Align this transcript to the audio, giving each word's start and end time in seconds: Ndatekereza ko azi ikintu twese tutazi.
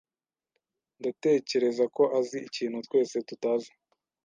Ndatekereza 0.99 1.83
ko 1.95 2.03
azi 2.19 2.37
ikintu 2.47 2.77
twese 2.87 3.15
tutazi. 3.27 3.71